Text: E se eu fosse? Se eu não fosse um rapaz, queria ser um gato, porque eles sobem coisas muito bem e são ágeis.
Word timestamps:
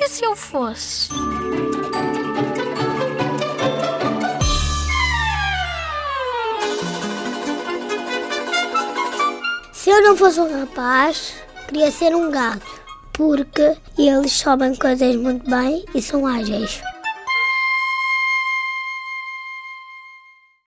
E 0.00 0.08
se 0.08 0.24
eu 0.24 0.36
fosse? 0.36 1.08
Se 9.72 9.90
eu 9.90 10.02
não 10.02 10.16
fosse 10.16 10.40
um 10.40 10.60
rapaz, 10.60 11.34
queria 11.66 11.90
ser 11.90 12.14
um 12.14 12.30
gato, 12.30 12.80
porque 13.12 13.76
eles 13.98 14.32
sobem 14.32 14.76
coisas 14.76 15.16
muito 15.16 15.50
bem 15.50 15.84
e 15.92 16.00
são 16.00 16.24
ágeis. 16.24 16.80